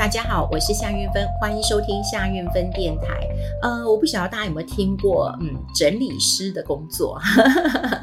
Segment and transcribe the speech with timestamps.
[0.00, 3.28] 大家好，我是夏运芬，欢迎收听夏运芬电台。
[3.60, 7.20] 呃，我不晓得大家有没有听过，嗯，整理师的工作。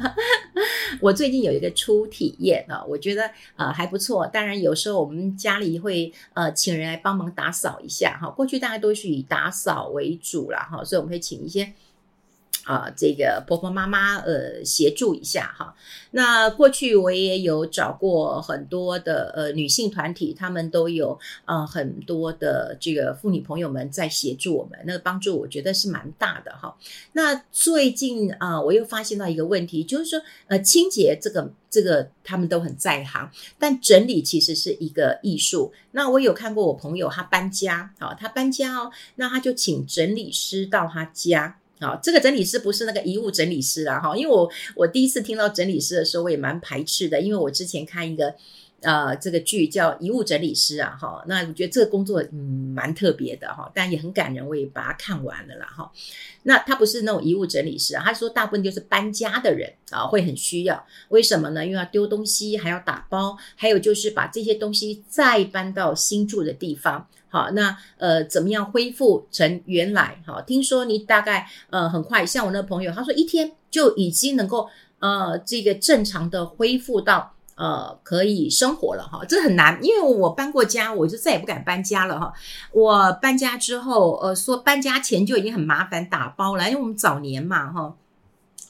[1.02, 4.24] 我最近有一个初体验啊，我觉得呃还不错。
[4.28, 8.30] 当然，有时候我们家里会呃请人来帮忙打扫一下哈。
[8.30, 11.72] 过去大家都是以打扫为主啦哈，所以我们会请一些。
[12.68, 15.74] 啊，这个婆婆妈妈呃协助一下哈。
[16.10, 26.76] 那过去我也有找过很多的呃女性团体，他们都有呃很多的这个妇女朋友们在协助我们，那个帮助我觉得是蛮大的哈。
[27.12, 35.72] 那最近啊，我又发现到一个问题，就是说呃清洁这个这个他们都很在行，但整理其实是一个艺术。
[35.92, 41.56] 那我有看过我朋友他搬家，好，他搬家哦，那他就请整理师到他家。
[41.80, 48.34] 好，这个整理师不是那个遗物整理师啦，哈，因为我我第一次听到整理师的时候，我也蛮排斥的，因为我之前看一个
[48.80, 55.90] 呃这个剧叫《遗物整理师》啊，哈，那我觉得这个工作嗯蛮特别的哈，但也很感人，我也把它看完了啦，哈。
[56.44, 61.64] 那他不是那种遗物整理师啊，他说大部分就是搬家的人啊会很需要，为什么呢？
[61.64, 67.06] 因为要丢东西，还要打包，还有就是把这些东西再搬到新住的地方。
[67.30, 70.22] 好，那呃，怎么样恢复成原来？
[70.26, 79.24] 好，听说你大概呃很快，像我那朋友，他说一天就已经能够呃这个正常的恢复到呃可以生活了哈。
[79.28, 82.32] 这很难，因为我搬过家，我就再也不敢搬家了哈。
[82.72, 87.94] 我搬家之后，呃，说搬家前就已经很麻烦打包了，因为我们早年嘛哈。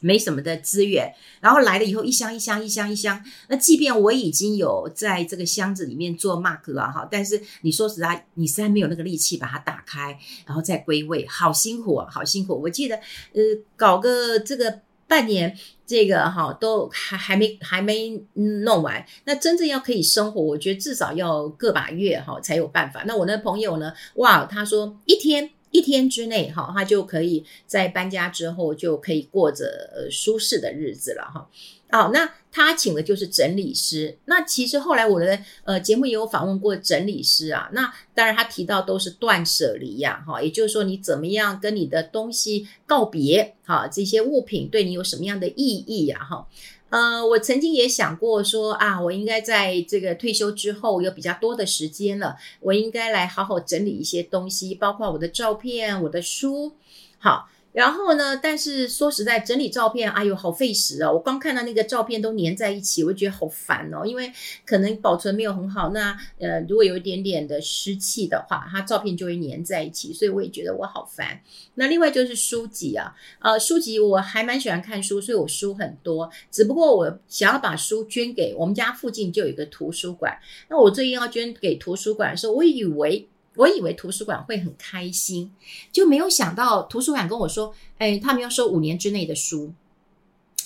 [0.00, 3.24] 没什么的资源，然后来了以后一箱一箱一箱一箱。
[3.48, 12.60] 那即便我已经有在这个箱子里面做 mark 了哈，但是你说实在，你实在没有那个力气把它打开，然后再归位，好辛苦啊，好辛苦。
[12.60, 12.96] 我记得
[13.32, 13.42] 呃，
[13.77, 19.05] 搞个这个半年，这个哈都还还没还没弄完。
[19.24, 23.02] 那真正要可以生活，我觉得至少要个把月哈才有办法。
[23.06, 23.92] 那我那朋友呢？
[24.14, 25.50] 哇，他说一天。
[25.70, 31.48] 一天之内，哈，他就可以在搬家之后就可以过着呃舒适的日子了，哈。
[31.90, 34.18] 好，那他请的就是整理师。
[34.27, 37.70] 那其实后来我的呃节目也有访问过整理师啊。
[37.73, 46.46] 那当然他提到都是断舍离呀，哈，也就是说你怎么样跟你的东西告别，哈，这些物品对你有什么样的意义呀，哈。
[46.90, 56.72] 呃，我曾经也想过说啊，我应该在这个退休之后有比较多的时间了，我应该来好好整理一些东西，包括我的照片、我的书，
[57.18, 57.48] 好。
[57.73, 61.12] 然后呢，但是说实在，整理照片，哎呦，好费时哦。
[61.12, 64.05] 我光看到那个照片都粘在一起，我就觉得好烦哦。
[64.05, 64.33] 因为
[64.67, 71.40] 可能保存没有很好，那呃，如果有一点点的湿气的话，它照片就会粘在一起，所以我也觉得我好烦。
[71.74, 76.29] 那另外就是书籍啊，呃，书籍我还蛮喜欢看书，所以我书很多。
[76.50, 80.36] 只不过我想要把书捐给我们家附近就有一个图书馆，
[80.68, 83.29] 那我最近要捐给图书馆的时候，我以为。
[83.58, 85.52] 我以为图书馆会很开心，
[85.92, 89.74] 就没有想到图书馆跟我说：“哎，他们要收五年之内的书。”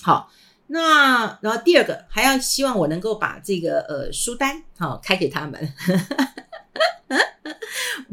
[0.03, 0.31] 好，
[0.67, 5.73] 那然后第二个还要希望我能够把这个呃书单好开给他们。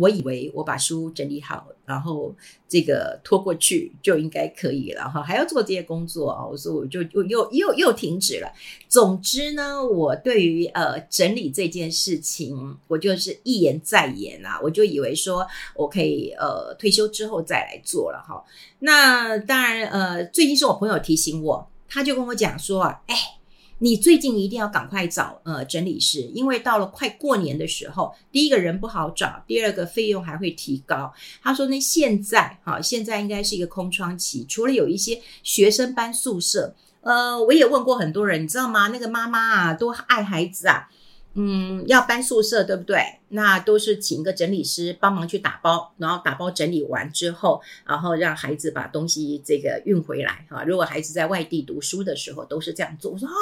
[0.01, 2.35] 我以为我把书整理好，然后
[2.67, 8.51] 这个拖过去就应该可以了哈，还要做这些工作啊，我说我就又又又又停止了。
[8.89, 18.43] 总之呢，我对于呃整理这件事情，我就是一言再言啊，我就以为说我可以呃退休之后再来做了哈。
[18.79, 23.40] 那当然呃，最近是我朋友提醒我，他就跟我讲说啊，哎。
[23.83, 31.11] 你最近一定要赶快找呃整理师，因为到了快过年的时候，第一个人不好找，第二个费用还会提高。
[31.43, 38.89] 他说呢，现在哈，现在应该是一个空窗期，除了有一些学生搬宿舍，呃，我也问过很多人，你知道吗？
[38.89, 40.91] 那个妈妈啊，多爱孩子啊。
[41.35, 42.99] 嗯，要搬宿舍，对不对？
[43.29, 50.65] 那都是请一个整理师帮忙去打包，然后打包整理完之后，然后让孩子把东西这个运回来哈。
[50.65, 53.13] 如果孩子在外地读书的时候，都是这样做。
[53.13, 53.35] 我说啊，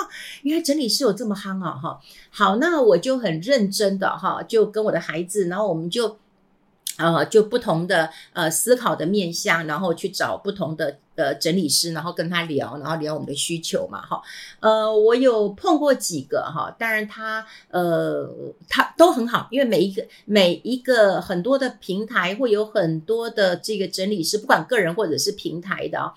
[0.43, 1.99] 原来整理师有这么夯啊哈。
[2.31, 6.19] 好，那我就很认真的哈，就跟我的孩子，然后我们就。
[6.99, 14.21] 呃，就不同的呃思考的面向，然后去找不同的呃整理师，然后跟他聊，然后聊我们的需求嘛，哈。
[14.59, 18.29] 呃，我有碰过几个哈，当然他呃
[18.69, 26.13] 他都很好，因为每一个每一个很多的平台会有很多的这个整理师，不管个人或者是平台的，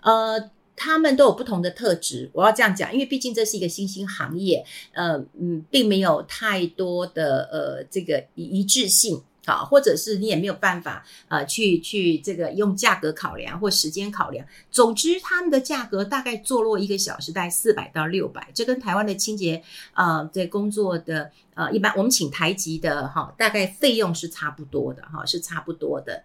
[0.00, 2.28] 呃，他们都有不同的特质。
[2.32, 9.22] 我要这样讲，因为毕竟这是一个新兴行业，呃嗯，并没有太多的呃这个一致性。
[9.46, 14.46] 好，或者是你也没有办法呃去去这个用价格考量或时间考量。
[14.70, 19.62] 总之，他们的价格大概坐落一个小时大概四百到六百，这跟台湾的清洁
[19.92, 26.24] 呃这工作的呃一般我们请台籍的哈、大概费用是差不多的哈、是差不多的。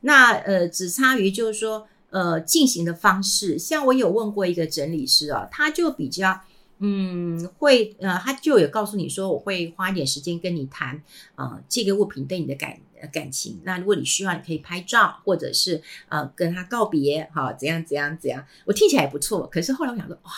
[0.00, 6.40] 那呃只差于就是说呃进行的方式，像我有问过一个整理师啊，他就比较。
[6.86, 11.02] 嗯，会呃，他就有告诉你说，我会花一点时间跟你谈，
[11.34, 12.76] 呃，这个物品对你的感
[13.10, 13.58] 感情。
[13.64, 18.44] 那如果你需要，你可以拍照，或者是呃跟他告别，哈，怎样怎样怎样。
[18.66, 20.30] 我听起来不错，可是后来我想说，哇，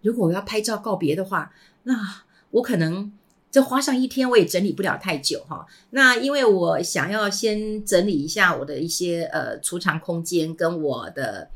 [0.00, 1.52] 如果我要拍照告别的话，
[1.82, 2.22] 那
[2.52, 3.12] 我可能
[3.50, 5.66] 这花上一天，我也整理不了太久哈。
[5.90, 11.50] 那因为我想要先整理一下我的一些呃储藏空间跟我的。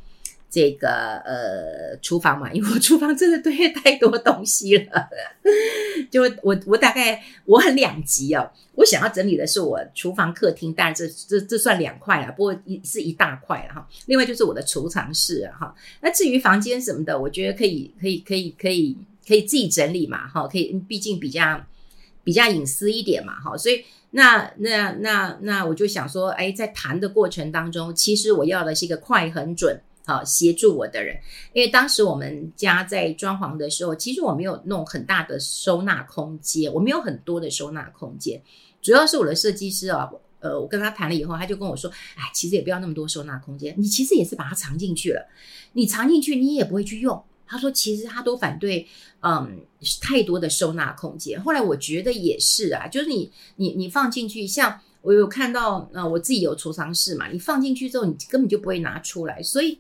[0.50, 0.88] 这个
[1.26, 5.08] 呃厨房嘛， 因为我厨房真的堆太多东西了，
[6.10, 13.88] 就我我大概我很两极哦，我想要整理的是我厨房客厅，当然这这这算两块了，不过一是一大块了哈。
[14.06, 15.74] 另外就是我的储藏室啊哈。
[16.00, 18.96] 那至于房间什么的，我觉得可以可以可以可以
[19.26, 21.62] 可以自己整理嘛哈，可以，毕竟比较
[22.24, 23.54] 比较隐私一点嘛哈。
[23.54, 29.78] 所以那那那那我就想说，哎，在谈的过程当中，其实我要的是一个快很准。
[30.08, 31.20] 好，协助我的人，
[31.52, 38.40] 因为当时我们家在装潢的时候，其实我没有弄很大的收纳空间，我没有很多的收纳空间，
[38.80, 40.10] 主要是我的设计师啊，
[40.40, 45.28] 呃，我跟他谈了以后，他就跟我说，哎，其实也不要那么多收纳空间，你其实也是把它藏进去了，
[45.74, 47.22] 你藏进去你也不会去用。
[47.46, 48.86] 他说，其实他都反对，
[49.20, 49.60] 嗯，
[50.00, 51.38] 太多的收纳空间。
[51.42, 59.78] 后来我觉得也是啊，就是你你你放进去，像我有看到，呃，我自己有储藏室嘛，你放进去之后，你根本就不会拿出来，所以。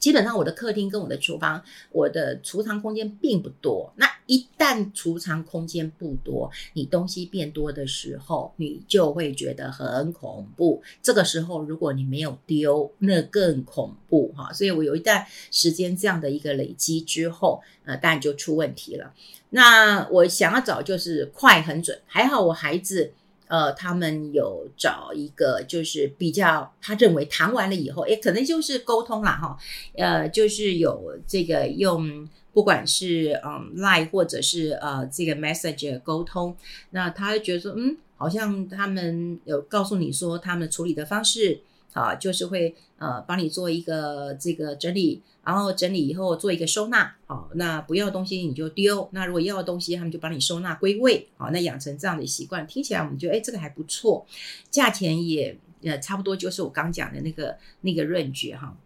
[0.00, 1.62] 基本上我的客厅跟我的厨房，
[1.92, 3.92] 我的储藏空间并不多。
[3.96, 10.82] 那一旦储藏空间不多，你东西变多的时候，你就会觉得很恐怖。
[11.02, 14.52] 这个时候，如果你没有丢，那更恐怖哈。
[14.52, 19.12] 所以我有一段时间这样的一个累积之后，呃，当然就出问题了。
[19.50, 23.12] 那我想要找就是快很准，还好我孩子。
[23.50, 29.58] 呃，他们有找一个，就是比较他认为谈完了以后，诶，可能就是沟通啦哈，
[29.96, 36.56] 呃，就是有这个用，不管是嗯 Line 或者是呃这个 Message 沟通，
[36.90, 41.60] 那他会觉得说，嗯，好像他们有告诉你说他们处理的方式。
[41.92, 47.14] 啊，就是会呃帮你做一个这个整理，然后整理以后做一个收纳。
[47.26, 51.28] 好，那不要的东西你就丢，那如果要的东西，他们就帮你收纳归位。
[51.36, 54.26] 好，那养成这样的习惯，听起来我们觉得哎，这个还不错，
[54.70, 58.76] 价钱也呃差不多，就是我刚讲的那个那个润觉哈。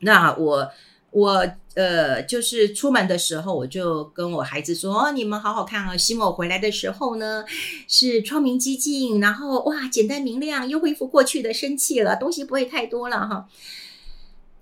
[0.00, 0.70] 那我。
[1.10, 5.96] 我呃，就是出门的时候，我就跟我孩子说：“哦，你们好好看啊！
[5.96, 7.44] 希望我回来的时候呢，
[7.86, 13.48] 是窗明几净，然后哇，简单明亮，又恢复过去的生气了，东西不会太多了哈。”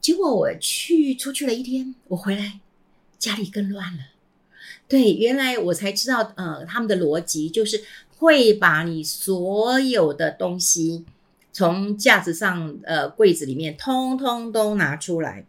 [0.01, 2.61] 结果我去出去了一天，我回来
[3.19, 4.05] 家里更乱了。
[4.87, 7.83] 对，原来我才知道，呃，他们的逻辑就是
[8.19, 11.05] 会把你所有的东西
[11.51, 15.45] 从架子上、呃，柜子里面通通都拿出来。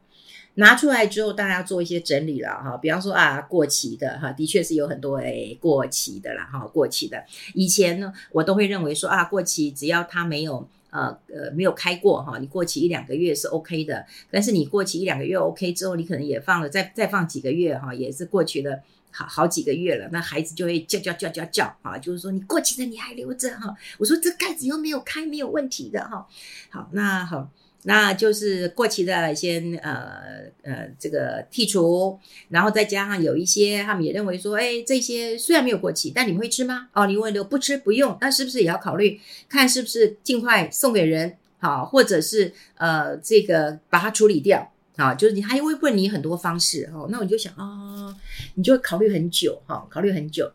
[0.59, 2.75] 拿出来之后，大家做一些整理了哈。
[2.77, 7.23] 比方说啊，过期的哈，的确是有很多诶过期的啦哈，过期的。
[7.53, 14.03] 以前呢，我都会认为说啊，过期只要它没有呃呃没有开过哈，你过期一两个月是 OK 的。
[14.31, 18.79] 但是你过期一两个月 OK 之后，你可能也放了再再放几个月哈，也是过去了
[19.11, 23.75] 好好几个月了，那孩子就会叫叫叫叫叫啊，就是说你过期的你还留着哈。
[23.99, 26.27] 我说这盖子又没有开，没有问题的哈。
[26.71, 27.47] 好，那好。
[27.89, 30.19] 那就是过期的先呃
[30.63, 36.89] 呃这个剔除，然后再加上有一些他们也认为说，哎，这些虽然没有过期，但你们会吃吗？
[36.91, 39.17] 哦，你问了不吃不用，那是不是也要考虑
[39.47, 45.15] 看是不是尽快送给人好，或者是呃这个把它处理掉啊？
[45.15, 48.15] 就是你还会问你很多方式哦，那我就想啊、哦，
[48.55, 50.51] 你就会考虑很久哈、哦，考虑很久。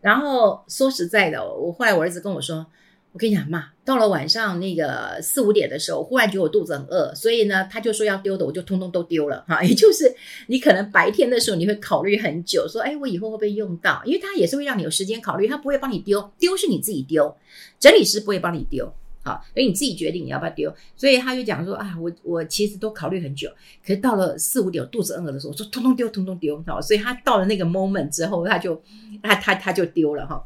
[0.00, 2.66] 然后说实在的，我后来我儿子跟我说。
[3.12, 9.60] 我跟你讲嘛，到了晚上那个四五点的时候，忽然觉得我肚子很饿，所以呢，他就说要丢的，我就通通都丢了哈。
[9.64, 10.14] 也就是
[10.46, 14.00] 你可能白天的时候你会考虑很久，说哎，我以后会不会用到？
[14.06, 17.36] 因为他也是会让你有时间考虑，他不会帮你丢，丢是你自己丢，
[17.78, 18.90] 整理师不会帮你丢，
[19.22, 20.74] 好，所以你自己决定你要不要丢。
[20.96, 23.50] 所以他就讲说啊，我我其实都考虑很久，
[23.86, 28.82] 可是到了四五点我肚子饿的时候，我说通通丢，通通丢，好，所以他到了那个 moment 之后，他就
[29.22, 30.42] 他他他就丢了哈。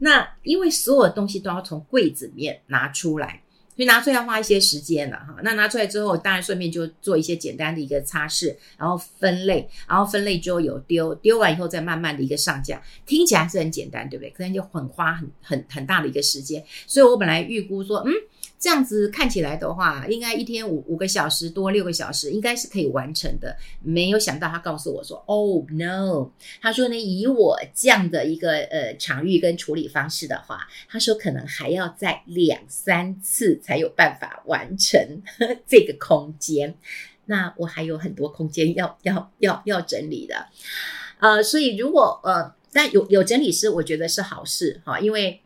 [0.00, 3.42] 那因为所有东西都要从柜子里面拿出来，
[3.76, 5.36] 所以拿出来要花一些时间了哈。
[5.42, 14.30] 那拿出来之后，当然顺便就做一些简单的一个擦拭，然后分类，然后分类之后有丢，丢完以后再慢慢的一个上架，听起来是很简单，对不对？
[14.30, 16.64] 可能就很花很很很大的一个时间。
[16.86, 18.12] 所以我本来预估说，嗯。
[18.60, 23.56] 这样子看起来的话，应该一天五五个小时多六个小时，应该是可以完成的。
[23.82, 26.28] 没有想到他告诉我说：“Oh no！”
[26.60, 35.00] 他说呢，以我这样的一个呃场域跟处理方式的话，他说可能还要再两三次才有办法完成
[35.66, 36.74] 这个空间。
[37.24, 40.48] 那我还有很多空间要要要要整理的，
[41.18, 45.40] 呃，所以如果呃，但有有整理师，我觉得是好事哈，因为。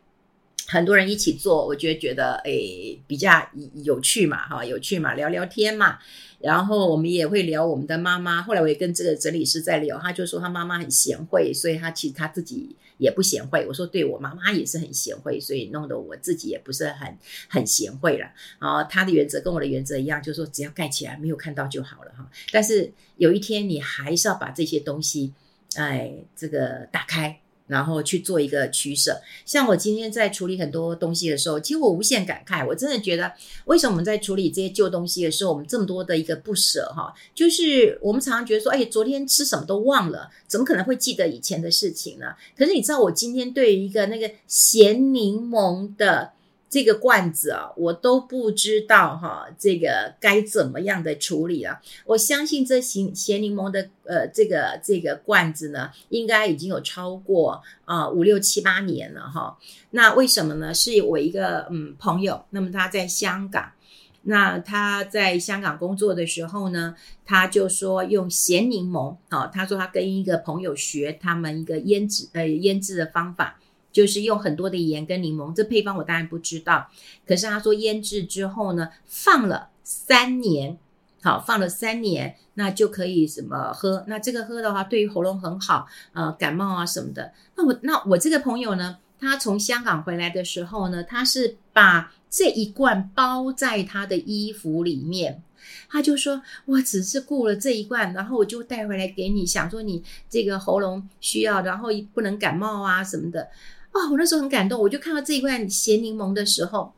[0.67, 3.47] 很多人一起做，我觉得觉得诶比较
[3.83, 5.99] 有趣嘛，哈，有趣嘛，聊聊天嘛。
[6.39, 8.41] 然后我们也会聊我们的妈妈。
[8.41, 13.65] 后来我也跟这个整理师在聊，他就说他妈妈很贤惠，所以他其实他自己也不贤惠。
[13.67, 17.17] 我说对，我妈妈也是很贤惠，所以弄得我自己也不是很
[17.47, 18.27] 很贤惠了。
[18.59, 22.29] 然后他的原则跟我的原则一样，就是说只要盖起来没有看到就好了哈。
[22.51, 25.33] 但是有一天你还是要把这些东西，
[25.75, 27.39] 哎，这个打开。
[27.67, 33.31] 然后去做一个取舍，像我今天在处理很多东西的时候，其实我无限感慨，我真的觉得，
[33.65, 37.13] 为什么我们在处理这些旧东西的时候，我们这么多的一个不舍哈？
[37.33, 42.35] 就是我们常常觉得说，哎，昨天吃什么都忘了，怎么可能会记得以前的事情呢？
[42.55, 46.34] 可是你知道，我今天对于一个那个咸柠檬的。
[46.75, 51.81] 这个罐子啊，我都不知道哈，这个该怎么样的处理啊？
[52.03, 59.57] 我相信这咸咸柠檬的呃，这个这个罐子呢，应该已经有超过啊五六七八年了哈。
[59.91, 60.73] 那为什么呢？
[60.73, 63.71] 是我一个嗯朋友，那么他在香港，
[64.23, 66.93] 那他在香港工作的时候呢，
[67.25, 73.57] 他就说用咸柠檬啊，他说他跟一个朋友学他们一个腌制呃腌制的方法。
[73.95, 76.85] 就是用很多的盐跟柠檬，这配方我当然不知道。
[77.25, 80.77] 可是他说腌制之后呢，放了三年，
[81.21, 84.03] 好，放了三年，那就可以什么喝？
[84.07, 87.31] 那这个喝的话，对于喉咙很好，呃，感冒啊什么的。
[87.55, 95.41] 那我那我这个朋友呢，他从香港回来的时候呢，他是把这一罐包在他的衣服里面，
[95.87, 103.47] 他就说：“我只是雇了这一罐，然后我就带回来给你，想说你这个喉咙需要，然后不能感冒啊什么的。”
[103.95, 106.91] 哦，我那时候很感动，我就看到这一罐咸柠檬的时候。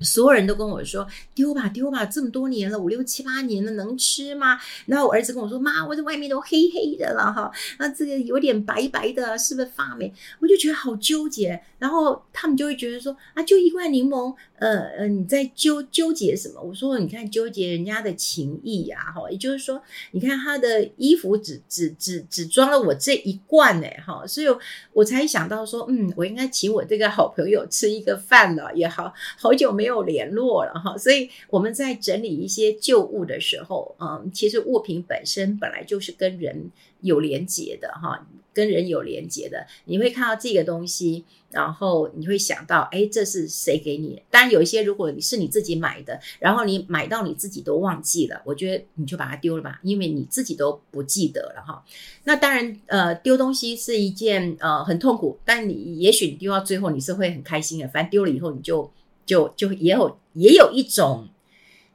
[0.00, 4.58] 所有人都跟我说丢吧丢吧，这么多年了，五六七八年了，能吃吗？
[4.86, 10.12] 然后我儿子跟我说妈，我这外面都黑黑的了哈，那这个有点白白的，是不是发霉？
[10.40, 11.60] 我就觉得好纠结。
[11.78, 16.60] 然后他们就会觉得说啊，就一罐柠檬，呃呃，你在纠纠结什么？
[16.60, 24.46] 我说你看纠结人家的情谊呀，哈，也就是说，你看他的衣服只只只只装了我这一罐哎，哈，所以
[24.92, 29.98] 我才想到说，嗯，我应该请我这个好朋友吃一个饭了，也好好久没有。
[29.98, 39.66] 没有联络了哈，所以我们在整理一些旧物的时候，嗯，其实物品本身本来就是跟人有连结的哈，跟人有连结的。
[39.86, 44.22] 你会看到这个东西，然后你会想到，哎，这是谁给你？
[44.30, 51.82] 当然有一些，如果你是你自己买的，然后你买到你自己都忘记了，我觉得你就把它丢了吧，因为你自己都不记得了哈。
[52.24, 58.90] 那当然，呃，丢东西是一件呃很痛苦，但你也许你丢到最后你是会很开心的，反正丢了以后你就。
[59.28, 61.28] 就就也有也有一种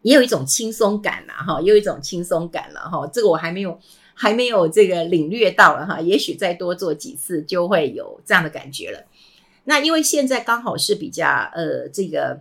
[0.03, 3.05] 也有一种轻松感了哈，也有一种轻松感了哈。
[3.11, 3.77] 这个我还没有
[4.13, 9.03] 还没有这个领略到了哈，也许再多做几次就会有这样的感觉了。
[9.65, 12.39] 那因为现在刚好是比较呃这个。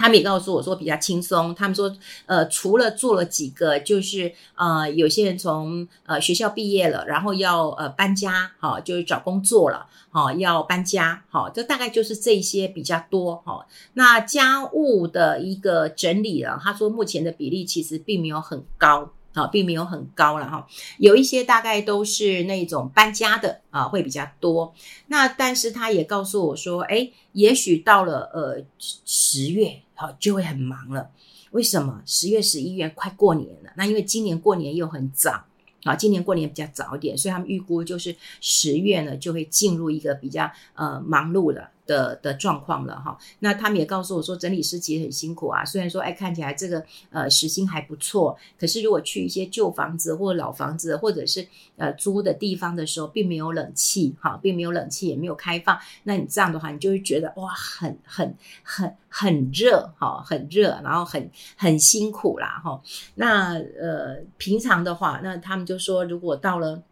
[0.00, 1.54] 他们也告诉我说比较轻松。
[1.54, 13.66] 他们说，呃，除了做了几个，就是呃，有些人从呃学校毕业了，然后要呃搬家，哈、哦，就是找工作了，哈、哦，要搬家，哈、哦，这大概就是这些比较多，哈、哦。
[13.92, 19.10] 那家务的一个整理了，他说目前的比例其实并没有很高。
[19.32, 20.66] 啊，并没有很高了哈，
[20.98, 24.74] 有一些大概都是那种搬家的啊，会比较多。
[25.06, 28.64] 那但是他也告诉我说，诶，也许到了呃
[29.04, 31.10] 十月，好就会很忙了。
[31.52, 32.02] 为什么？
[32.06, 35.44] 十月、十一月快过年了，那因为今年过年又很早。
[35.84, 43.16] 啊，今年过年比较早一点，所以他们预估就是十月呢就会进入一个比较呃忙碌了的的状况了哈。
[43.38, 45.64] 那他们也告诉我说，整理师其实很辛苦啊。
[45.64, 51.46] 虽然说哎看起来这个呃时薪还不错，可是如果去一些旧房子或老房子，或者是
[51.76, 62.82] 呃租的地方的时候，并没有冷气哈，并没有冷气也没有开放，那你这样的话，你就会觉得哇，很很很很热哈，很热，然后很很辛苦啦哈。
[63.14, 65.66] 那呃平常的话，那他们。
[65.70, 66.82] 就说如果到了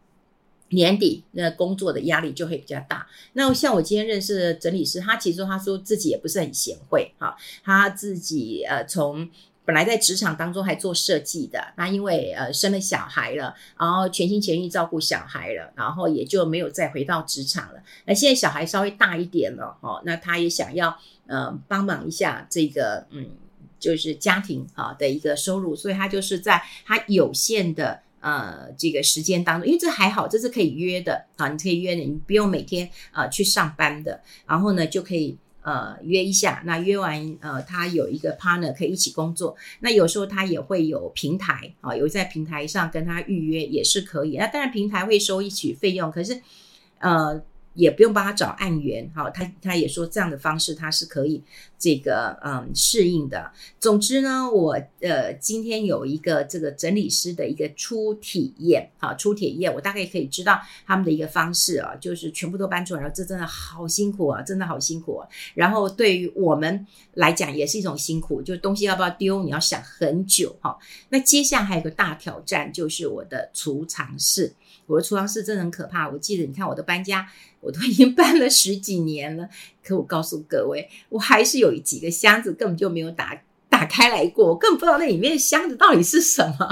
[0.70, 3.06] 年底那工作的压力就会比较大。
[3.32, 9.28] 那像我今天认识的整理师，他其实他说自己也不是很贤惠哈，他自己呃从
[9.64, 17.82] 本来在职场当中还做设计的，那因为呃生了小孩了，然后全心全意照顾小孩了，然后也就没有再回到职场了。
[18.04, 23.30] 那现在小孩稍微大一点了哦，那他也想要呃帮忙一下这个嗯
[23.78, 28.00] 就是家庭啊的一个收入，所以他就是在他有限的。
[28.20, 46.40] 呃，这个时间当中，因为这还好，这是可以约的啊，你可以约的，你不用每天呃去上班的，然后呢就可以呃约一下，那约完呃他有一个 partner 可以一起工作，那有时候他也会有平台啊，有在平台上跟他预约也是可以，那当然平台会收一起费用，可是
[46.98, 47.42] 呃。
[47.78, 51.40] 也不用帮他找案源，好，他他也说这样的方式他是可以
[51.78, 53.52] 这个嗯适应的。
[53.78, 65.22] 总之呢，我呃今天有一个这个整理师的一个初体验，好，初体验，我大概可以知道他们的一个方式啊，就是全部都搬出来了，这真的好辛苦啊，真的好辛苦。
[65.54, 70.76] 然后对于我们来讲也是一种辛苦，就东西要不要丢，你要想很久哈。
[71.10, 74.52] 那接下来还有个大挑战，就是我的储藏室。
[74.88, 76.08] 我的储藏室真的很可怕。
[76.08, 77.28] 我记得，你看我的搬家，
[77.60, 79.48] 我都已经 搬了十几年了。
[79.84, 86.68] 可我告诉各位，我还是有几个箱子根本就没有打打开来过，我根本不知道那里面箱子到底是什么。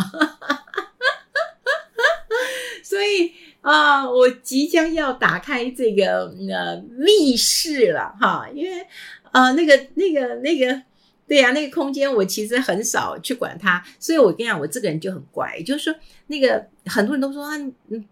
[2.82, 8.87] 所以啊、我即将要打开这个呃密室了哈，因为
[9.32, 10.82] 呃那个那个那个。
[11.28, 15.95] 对呀、那个空间我其实很少去管它，所以我跟你讲，我这个人就很怪，就是说
[16.28, 17.59] 那个很多人都说啊，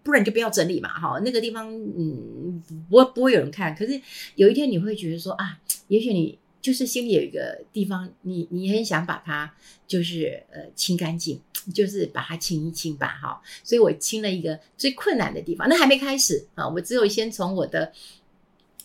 [0.03, 3.73] 不然就不要整理嘛，哈，那个地方嗯不不会有人看。
[3.73, 3.99] 可是
[4.35, 5.57] 有一天你会觉得说啊，
[5.87, 9.53] 也许你就是心里有一个地方，你你很想把它
[9.87, 11.39] 就是呃清干净，
[11.73, 13.41] 就是把它清一清吧，哈。
[13.63, 17.93] 所以我清了一个最困难的地方，那还没开始啊，我只有先从我的。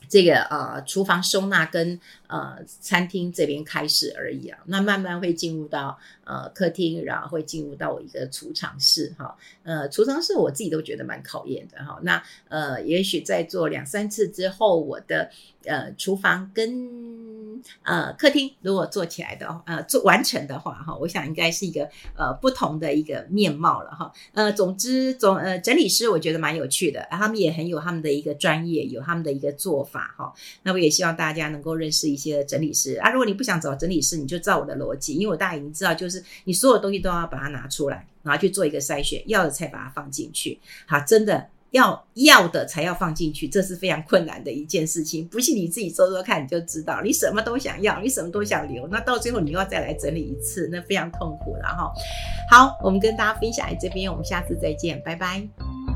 [0.09, 9.37] 这个呃，厨房收纳跟呃餐厅这边开始而已啊，那慢慢会进入到呃客厅，然后会进入到我一个储藏室哈。
[9.63, 12.01] 呃，储藏室我自己都觉得蛮考验的哈。
[12.03, 15.31] 那呃，也许在做两三次之后，我的
[15.65, 17.40] 呃厨房跟
[17.83, 24.13] 呃，客厅如果做起来的，呃，做完成的话，哈，我想应该是一个呃不同的一个面貌了哈。
[24.33, 30.33] 呃，总之总呃整理师我觉得蛮有趣的，他们也很有他们的一个专业，有他们的一个做法哈。
[30.63, 33.11] 那我也希望大家能够认识一些整理师啊。
[33.11, 40.59] 如果你不想找整理师，你就照我的逻辑，因为我大概已经知道，就是你所有东西都要把它拿出来，然后去做一个筛选，要的才把它放进去。
[40.87, 41.49] 好，真的。
[41.71, 45.27] 要要的才要放进去，这是非常困难的一件事情。
[45.29, 47.01] 不信你自己说说看，你就知道。
[47.03, 51.91] 你什么都想要，你什么都想留，那到最后你又要再来整理一次，那非常痛苦然后。
[52.51, 55.90] 好，我们跟大家分享在这边，我们下次再见，拜拜。